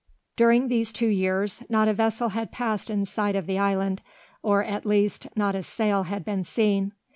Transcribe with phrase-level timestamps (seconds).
[0.35, 4.01] During these two years not a vessel had passed in sight of the island;
[4.41, 6.93] or, at least, not a sail had been seen.